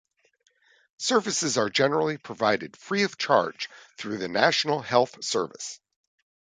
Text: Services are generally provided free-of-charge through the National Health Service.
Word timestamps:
Services 0.97 1.59
are 1.59 1.69
generally 1.69 2.17
provided 2.17 2.75
free-of-charge 2.75 3.69
through 3.99 4.17
the 4.17 4.27
National 4.27 4.81
Health 4.81 5.23
Service. 5.23 5.79